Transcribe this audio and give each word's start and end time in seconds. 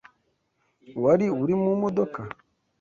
Wari 1.03 1.27
uri 1.41 1.53
mu 1.61 1.71
modoka? 1.81 2.19